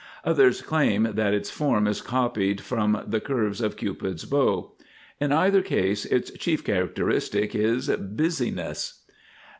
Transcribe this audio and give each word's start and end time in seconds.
Others 0.25 0.63
claim 0.63 1.03
that 1.13 1.35
its 1.35 1.51
form 1.51 1.85
is 1.85 2.01
copied 2.01 2.59
from 2.59 3.03
the 3.05 3.19
curves 3.21 3.61
of 3.61 3.77
Cupid's 3.77 4.25
Bow. 4.25 4.71
In 5.19 5.31
either 5.31 5.61
case 5.61 6.05
its 6.05 6.31
chief 6.39 6.63
characteristic 6.63 7.53
is 7.53 7.87
Busy 7.87 8.49
ness. 8.49 9.03